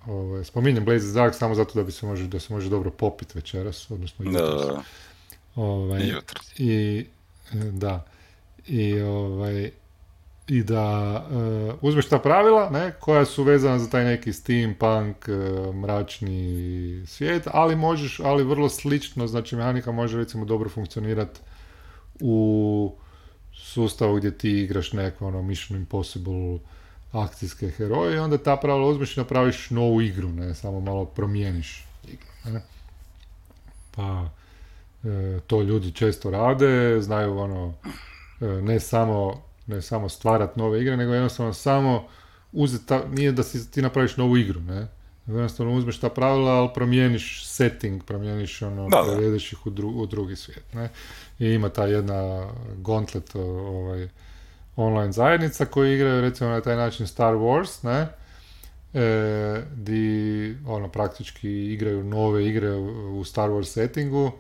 [0.06, 2.70] ovaj, spominjem Blades in the Dark samo zato da bi se može, da se može
[2.70, 4.66] dobro popit večeras, odnosno jutros.
[4.66, 4.82] Da,
[5.54, 6.12] ovaj,
[6.58, 7.06] I,
[7.72, 8.04] da,
[8.66, 9.70] i ovaj,
[10.50, 15.74] i da uh, uzmeš ta pravila ne, koja su vezana za taj neki steampunk, uh,
[15.74, 21.40] mračni svijet, ali možeš, ali vrlo slično, znači mehanika može recimo dobro funkcionirati
[22.20, 22.94] u
[23.62, 26.58] sustavu gdje ti igraš neko ono Mission Impossible
[27.12, 31.84] akcijske heroje i onda ta pravila uzmeš i napraviš novu igru, ne, samo malo promijeniš
[32.04, 32.62] igru, ne.
[33.90, 34.28] Pa
[35.04, 37.74] e, to ljudi često rade, znaju ono
[38.40, 42.04] e, ne samo ne samo stvarati nove igre, nego jednostavno samo
[42.52, 44.86] uzeti, nije da si ti napraviš novu igru, ne,
[45.34, 50.74] jednostavno uzmeš ta pravila, ali promijeniš setting, promijeniš ono, da, ih u, u, drugi svijet,
[50.74, 50.88] ne,
[51.38, 54.08] i ima ta jedna gauntlet ovaj,
[54.76, 58.08] online zajednica koji igraju recimo na taj način Star Wars, ne,
[58.94, 62.72] e, di ono praktički igraju nove igre
[63.12, 64.32] u Star Wars settingu,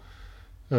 [0.70, 0.76] e,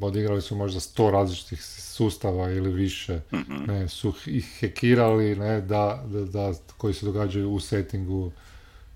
[0.00, 3.64] odigrali su možda sto različitih sustava ili više, mhm.
[3.66, 8.32] ne, su ih hekirali, ne, da, da, da, koji se događaju u settingu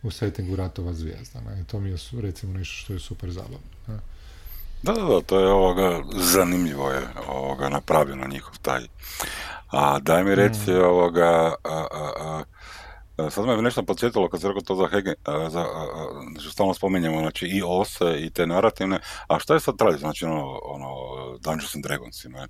[0.07, 3.59] u settingu Ratova zvijezda, ne, i to mi je recimo nešto što je super zabavno.
[3.87, 3.99] Ne.
[4.83, 8.83] Da, da, da, to je ovoga, zanimljivo je ovoga napravljeno njihov taj.
[9.71, 10.85] A daj mi reci mm.
[10.85, 12.43] ovoga, a, a,
[13.19, 15.15] a, sad me nešto podsjetilo kad se rekao to za Hege,
[15.51, 15.65] za,
[16.41, 20.25] što stalno spominjemo, znači i ose i te narativne, a šta je sad tradicionalno, znači
[20.25, 20.89] ono, ono
[21.39, 22.47] Dungeons and Dragons, ne?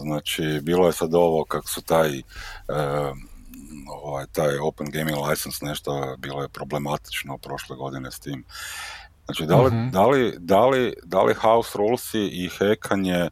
[0.00, 2.22] Znači, bilo je sad ovo kako su taj
[3.86, 8.44] ovaj, taj Open Gaming License nešto bilo je problematično prošle godine s tim.
[9.24, 9.90] Znači, da li, mm-hmm.
[9.90, 13.30] da li, da li, da li house rulesi i hekanje, e,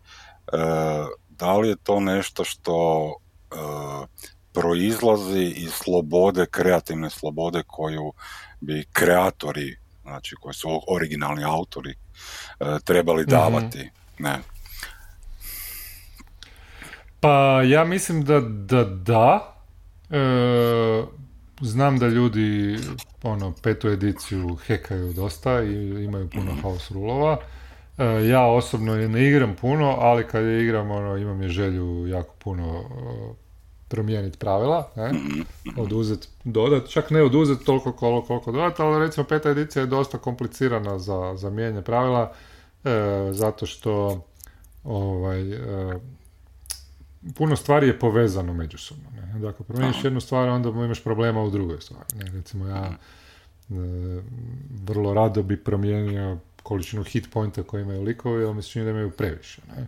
[1.28, 3.06] da li je to nešto što
[3.50, 3.56] e,
[4.52, 8.12] proizlazi iz slobode, kreativne slobode koju
[8.60, 13.30] bi kreatori, znači koji su originalni autori, e, trebali mhm.
[13.30, 14.38] davati, ne?
[17.20, 19.55] Pa ja mislim da da, da.
[20.10, 21.04] E,
[21.60, 22.78] znam da ljudi
[23.22, 27.38] ono, petu ediciju hekaju dosta i imaju puno house rulova.
[27.98, 32.34] E, ja osobno ne igram puno, ali kad je igram, ono, imam je želju jako
[32.38, 32.84] puno
[33.88, 35.12] promijeniti pravila, ne?
[35.12, 35.40] Mhm.
[35.80, 40.18] oduzet, dodat, čak ne oduzet toliko koliko, koliko dodat, ali recimo peta edicija je dosta
[40.18, 42.32] komplicirana za, za mijenje pravila,
[42.84, 42.88] e,
[43.32, 44.24] zato što
[44.84, 45.42] ovaj,
[47.34, 49.10] puno stvari je povezano međusobno.
[49.10, 49.40] Ne?
[49.40, 52.06] Dakle, promijeniš jednu stvar, onda imaš problema u drugoj stvari.
[52.14, 52.30] Ne?
[52.32, 52.92] Recimo, ja
[53.70, 53.74] e,
[54.84, 58.90] vrlo rado bi promijenio količinu hit pointa koje imaju likovi, ali mi se čini da
[58.90, 59.62] imaju previše.
[59.76, 59.86] Ne?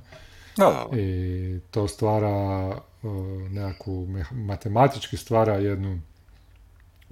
[0.93, 2.69] I to stvara
[3.03, 6.01] uh, nekakvu matematički stvara jednu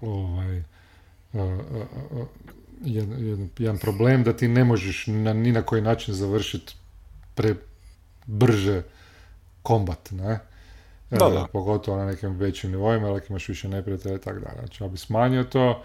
[0.01, 0.63] ovaj,
[2.85, 6.75] jedan, jedan problem da ti ne možeš na, ni na koji način završiti
[7.35, 7.55] pre
[8.27, 8.83] brže
[9.67, 10.39] kombat, ne?
[11.11, 11.47] Da, da.
[11.53, 14.59] Pogotovo na nekim većim nivoima, ali imaš više neprijatelja i tako dalje.
[14.59, 15.83] Znači, ja bi smanjio to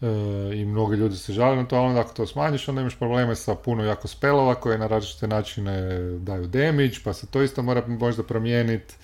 [0.00, 0.06] e,
[0.54, 3.54] i mnogi ljudi se žale na to, ali ako to smanjiš, onda imaš probleme sa
[3.54, 8.22] puno jako spelova koje na različite načine daju damage, pa se to isto mora možda
[8.22, 8.94] promijeniti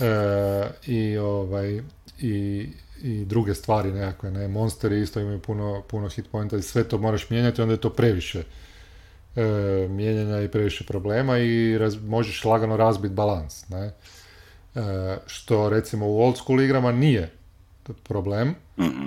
[0.00, 1.82] e, i ovaj
[2.20, 2.68] i,
[3.02, 6.98] i druge stvari nekakve, ne, monsteri isto imaju puno, puno hit pointa i sve to
[6.98, 8.42] moraš mijenjati, onda je to previše
[9.36, 13.68] e, mijenjanja i previše problema i možeš lagano razbiti balans.
[13.68, 13.92] Ne?
[14.74, 17.30] E, što recimo u old school igrama nije
[18.02, 18.54] problem,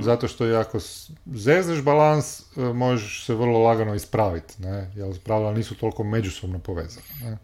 [0.02, 0.80] zato što ako
[1.26, 4.92] zezneš balans, e, možeš se vrlo lagano ispraviti, ne?
[4.96, 7.08] jer pravila nisu toliko međusobno povezane.
[7.24, 7.38] Ne?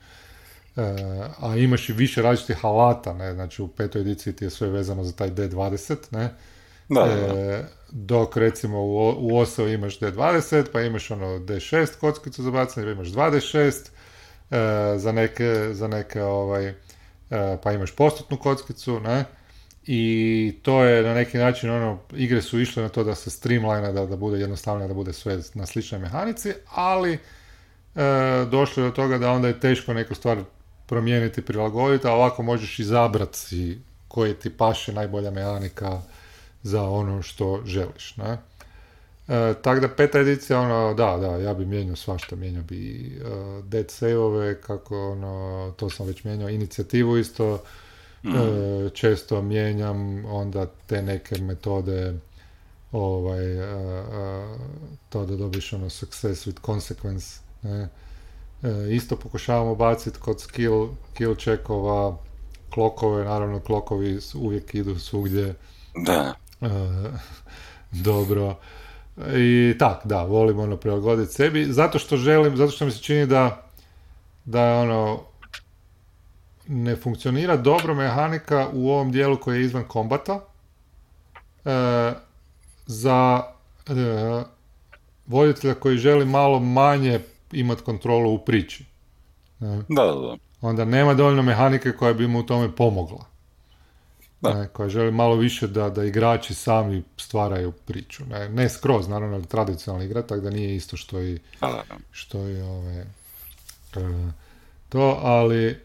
[0.76, 0.96] E,
[1.40, 3.34] a imaš i više različitih alata, ne?
[3.34, 6.30] znači u petoj ediciji ti je sve vezano za taj D20, ne?
[6.92, 12.52] Da, e, dok recimo u, u OSO imaš D20, pa imaš ono D6 kockicu za
[12.52, 13.90] bacanje, pa imaš 2D6,
[14.52, 16.76] e, za neke, za neke ovaj, e,
[17.64, 19.26] pa imaš postotnu kockicu, ne?
[19.86, 23.92] I to je na neki način ono, igre su išle na to da se streamline,
[23.92, 27.20] da, da bude jednostavno, da bude sve na sličnoj mehanici, ali e,
[28.52, 30.38] došlo je do toga da onda je teško neku stvar
[30.86, 36.02] promijeniti, prilagoditi, a ovako možeš izabrati koje ti paše najbolja mehanika,
[36.64, 38.18] za ono što želiš.
[38.18, 38.38] Ne?
[39.28, 43.66] E, tako da peta edicija, ono, da, da, ja bi mijenjao svašta, mijenjao bi uh,
[43.66, 47.64] dead save-ove, kako, ono, to sam već mijenjao, inicijativu isto,
[48.24, 48.90] mm.
[48.94, 52.14] često mijenjam onda te neke metode,
[52.92, 54.60] ovaj, uh,
[55.10, 57.88] to da dobiš ono success with consequence, ne?
[58.90, 62.18] isto pokušavamo baciti kod skill, kill checkova,
[62.74, 65.56] klokove, naravno klokovi uvijek idu svugdje.
[66.06, 66.34] Da.
[67.92, 68.56] dobro.
[69.36, 73.26] I tak, da, volim ono prilagoditi sebi, zato što želim, zato što mi se čini
[73.26, 73.72] da
[74.46, 75.20] da ono
[76.68, 80.40] ne funkcionira dobro mehanika u ovom dijelu koji je izvan kombata
[81.66, 82.14] e,
[82.86, 83.44] za
[83.88, 83.94] e,
[85.28, 87.20] voditelja koji želi malo manje
[87.52, 88.86] imati kontrolu u priči.
[89.60, 90.36] Da, da, da.
[90.62, 93.26] onda nema dovoljno mehanike koja bi mu u tome pomogla.
[94.42, 94.54] Da.
[94.54, 98.26] Ne, koja želi malo više da, da igrači sami stvaraju priču.
[98.26, 101.40] Ne, ne skroz, naravno, tradicionalni igra, tako da nije isto što i,
[102.12, 103.06] što i ove,
[103.96, 104.32] e,
[104.90, 105.76] to, ali e,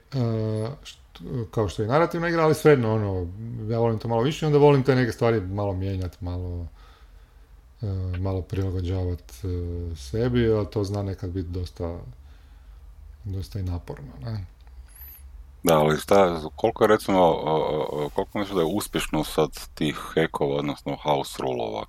[1.51, 3.33] kao što je narativna igra, ali svejedno, ono,
[3.73, 6.66] ja volim to malo više, onda volim te neke stvari malo mijenjati, malo
[7.83, 7.87] e,
[8.19, 9.35] malo prilagođavati
[9.97, 11.99] sebi, a to zna nekad biti dosta
[13.25, 14.56] dosta i naporno, ne?
[15.66, 17.35] Da, ali šta, koliko je recimo,
[18.14, 21.85] koliko mislim da je uspješno sad tih hekova, odnosno house rulova?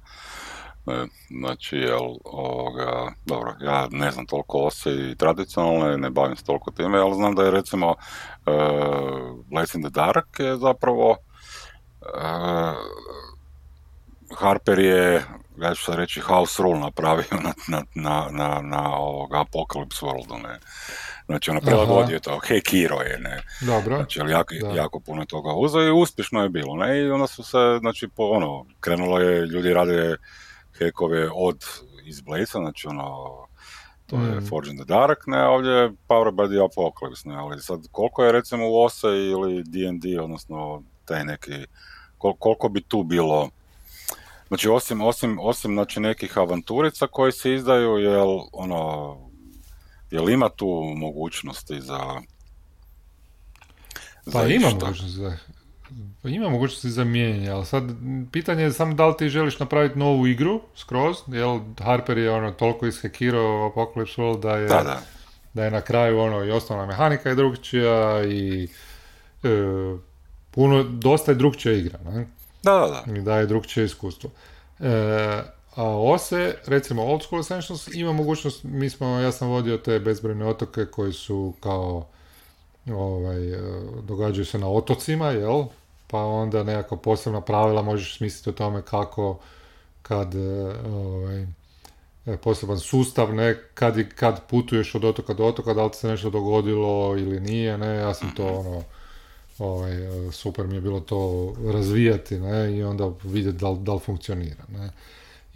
[1.30, 6.72] Znači, jel, ovoga, dobro, ja ne znam toliko ose i tradicionalne, ne bavim se toliko
[6.72, 7.96] time, ali znam da je recimo uh,
[9.46, 11.18] Blaze in the Dark je zapravo uh,
[14.38, 15.26] Harper je,
[15.58, 20.44] ja ću sad reći, house rule napravio na, na, na, na, na ovoga Apocalypse Worldu,
[20.44, 20.60] ne.
[21.28, 23.44] Znači, ono, prilagodio to, hekiro je, ne.
[23.62, 23.96] Dobro.
[23.96, 27.00] Znači, ali jako, jako puno toga uzeo i uspješno je bilo, ne.
[27.00, 30.16] I onda su se, znači, po, ono, krenulo je, ljudi rade
[30.78, 31.66] hekove od
[32.06, 33.28] iz Blaze, znači, ono,
[34.06, 34.48] to je mm.
[34.50, 38.24] Forge in the Dark, ne, ovdje je Power by the Apocalypse, ne, ali sad koliko
[38.24, 41.66] je recimo u OSE ili D&D, odnosno taj neki,
[42.18, 43.50] kol, koliko bi tu bilo,
[44.48, 49.18] znači osim, osim, osim znači, nekih avanturica koji se izdaju, jel, ono,
[50.12, 52.00] Jel ima tu mogućnosti za...
[54.34, 55.38] Pa ima mogućnosti za...
[56.22, 57.84] Pa ima mogućnosti za mijenjanje, ali sad
[58.32, 62.52] pitanje je samo da li ti želiš napraviti novu igru skroz, jel Harper je ono
[62.52, 65.02] toliko ishekirao Apocalypse World da je, da,
[65.54, 65.63] da.
[65.63, 68.67] je na kraju ono i osnovna mehanika je drugčija i
[69.43, 69.50] e,
[70.52, 72.28] puno, dosta je drugčija igra, ne?
[72.63, 73.20] Da, da, da.
[73.20, 74.30] I daje drugčije iskustvo.
[74.80, 80.00] E, a OSE, recimo Old School Essentials, ima mogućnost, mi smo, ja sam vodio te
[80.00, 82.08] bezbrojne otoke koji su kao,
[82.92, 83.60] ovaj, e,
[84.04, 85.63] događaju se na otocima, jel?
[86.08, 89.40] Pa onda nekako posebna pravila možeš smisliti o tome kako,
[90.02, 91.42] kad, e, ovaj,
[92.26, 96.30] e, poseban sustav, ne, kad, kad putuješ od otoka do otoka, da li se nešto
[96.30, 98.84] dogodilo ili nije, ne, ja sam to ono,
[99.60, 99.94] ovaj,
[100.32, 104.92] super mi je bilo to razvijati, ne, i onda vidjeti da, da li funkcionira, ne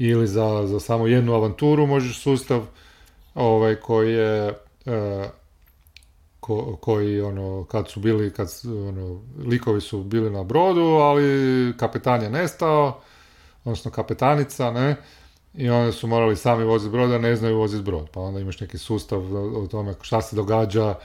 [0.09, 2.61] ili za, za samo jednu avanturu možeš sustav
[3.35, 4.53] ovaj, koji je
[4.85, 5.29] e,
[6.79, 12.29] koji ono kad su bili kad ono likovi su bili na brodu ali kapetan je
[12.29, 13.01] nestao
[13.63, 14.95] odnosno kapetanica ne
[15.53, 18.09] i onda su morali sami voziti broda ne znaju voziti brod.
[18.09, 20.95] Pa onda imaš neki sustav o tome šta se događa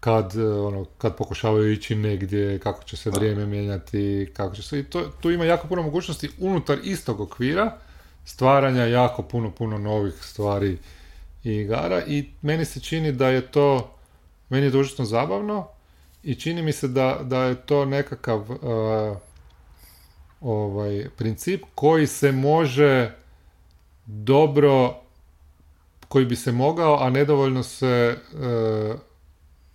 [0.00, 4.78] kad, ono, kad pokušavaju ići negdje, kako će se vrijeme mijenjati, kako će se...
[4.78, 7.78] I to, tu ima jako puno mogućnosti unutar istog okvira,
[8.24, 10.78] stvaranja jako puno, puno novih stvari
[11.44, 13.96] i igara i meni se čini da je to,
[14.48, 15.68] meni je to zabavno
[16.22, 19.16] i čini mi se da, da je to nekakav uh,
[20.40, 23.14] ovaj princip koji se može
[24.06, 25.00] dobro
[26.08, 28.98] koji bi se mogao, a nedovoljno se uh,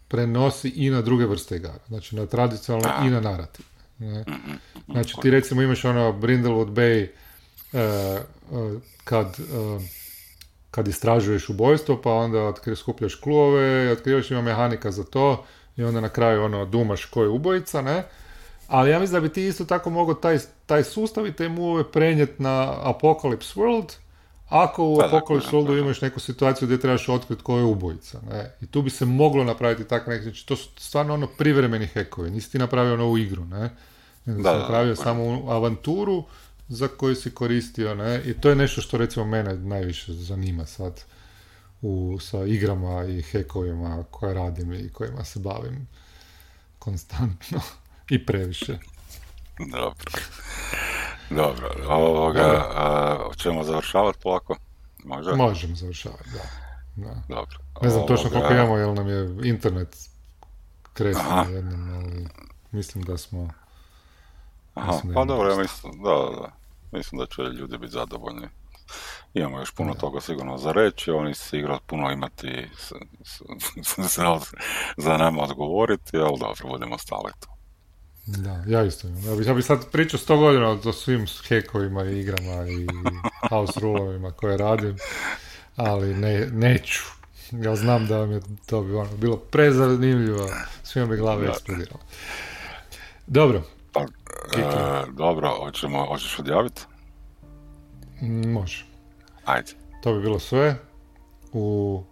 [0.07, 1.79] prenosi i na druge vrste igara.
[1.87, 3.65] Znači na tradicionalne i na narativ.
[3.99, 4.25] Ne?
[4.87, 7.07] Znači ti recimo imaš ono Brindlewood Bay
[7.73, 8.21] uh,
[9.03, 9.79] kad, e,
[10.71, 15.45] kad istražuješ ubojstvo, pa onda skupljaš klubove, otkrivaš ima mehanika za to
[15.77, 18.03] i onda na kraju ono dumaš ko je ubojica, ne?
[18.67, 21.91] Ali ja mislim da bi ti isto tako mogao taj, taj sustav i te move
[21.91, 23.93] prenijeti na Apocalypse World,
[24.49, 28.19] ako u pa Apocalypse Worldu imaš neku situaciju gdje trebaš otkriti ko je ubojica.
[28.29, 28.51] Ne?
[28.61, 32.29] I tu bi se moglo napraviti tako neki, znači to su stvarno ono privremeni hekovi,
[32.29, 33.69] nisi ti napravio novu igru, ne?
[34.25, 36.23] Nego da, si napravio samo avanturu
[36.67, 38.21] za koju si koristio, ne?
[38.25, 41.03] I to je nešto što recimo mene najviše zanima sad
[41.81, 45.87] u, sa igrama i hekovima koje radim i kojima se bavim
[46.79, 47.61] konstantno
[48.15, 48.77] i previše.
[49.59, 50.11] Dobro.
[51.29, 54.55] Dobro, ovoga, a, ćemo završavati polako?
[55.03, 55.31] Može?
[55.31, 56.43] Možemo završavati, da.
[57.03, 57.21] da.
[57.27, 57.57] Dobro.
[57.81, 59.97] Ne znam točno koliko imamo, jer nam je internet
[60.93, 62.27] kresno jednom, ali
[62.71, 63.49] mislim da smo
[64.75, 66.51] Aha, pa dobro, ja mislim, da, da,
[66.97, 68.47] mislim da će ljudi biti zadovoljni.
[69.33, 72.67] Imamo još puno toga sigurno za reći, oni se igra puno imati
[74.97, 77.47] za nama odgovoriti, ali dobro, budemo stali tu.
[78.25, 82.19] Da, ja isto Ja bih ja bi sad pričao sto godina o svim hekovima i
[82.19, 82.87] igrama i
[83.49, 84.97] house rulovima koje radim,
[85.75, 87.03] ali ne, neću.
[87.51, 90.49] Ja znam da vam je to bi ono, bilo prezanimljivo,
[90.83, 91.99] svima bi glave eksplodiralo.
[93.27, 94.05] Dobro, pa,
[94.61, 96.81] E, dobro, hoćemo, hoćeš odjaviti?
[98.47, 98.85] Može.
[99.45, 99.71] Ajde.
[100.03, 100.75] To bi bilo sve.
[101.53, 102.03] U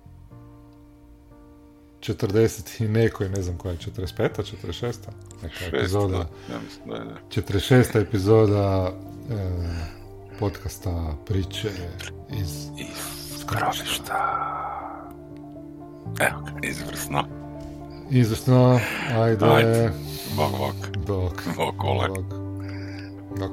[2.00, 4.30] 40 i nekoj, ne znam koja je, 45
[4.64, 4.96] 46
[5.44, 6.18] neka epizoda.
[6.18, 9.36] Da, ja mislim da je, 46 epizoda e,
[10.40, 11.70] podcasta priče
[12.30, 12.68] iz...
[12.78, 14.44] Iz skrovišta.
[16.20, 17.43] Evo, izvrsno.
[18.10, 18.80] Izvrsno,
[19.18, 19.46] ajde.
[19.46, 19.92] Ajde,
[20.36, 20.76] bok, bok.
[21.58, 22.18] Bok, bok.
[23.40, 23.52] Bok,